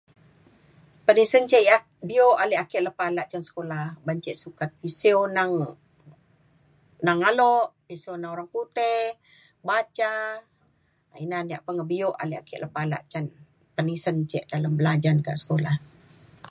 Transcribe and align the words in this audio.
penisen 1.05 1.43
ce' 1.51 1.59
ya' 1.69 1.85
biok 2.09 2.39
alik 2.43 2.61
ake 2.63 2.77
lepa 2.85 3.03
alak 3.09 3.29
cung 3.31 3.45
sekolah 3.47 3.85
ban 4.05 4.17
ce' 4.23 4.39
sukat 4.43 4.69
pisiu 4.81 5.19
nang 5.35 5.51
nang 7.05 7.19
alok, 7.29 7.65
pisiu 7.87 8.13
na 8.19 8.27
orang 8.33 8.49
putih, 8.55 9.03
baca. 9.67 10.13
ina 11.23 11.37
ya' 11.51 11.65
pengebiok 11.67 12.15
alik 12.23 12.41
ake 12.43 12.55
lepa 12.63 12.79
alak 12.85 13.03
cen 13.11 13.25
penisen 13.75 14.17
ce' 14.31 14.47
dalem 14.51 14.73
belajan 14.79 15.17
ke 15.25 15.31
sekolah. 15.43 15.75